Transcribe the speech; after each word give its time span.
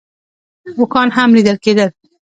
اوښان 0.79 1.09
هم 1.17 1.29
لیدل 1.35 1.57
کېدل. 1.63 1.89